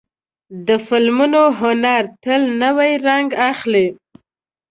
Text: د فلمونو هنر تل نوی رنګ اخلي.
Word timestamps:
د 0.67 0.69
فلمونو 0.87 1.41
هنر 1.59 2.03
تل 2.23 2.41
نوی 2.61 2.91
رنګ 3.07 3.29
اخلي. 3.51 3.87